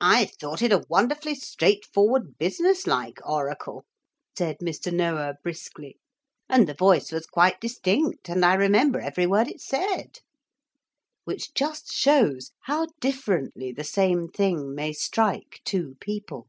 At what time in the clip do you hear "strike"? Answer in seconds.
14.92-15.60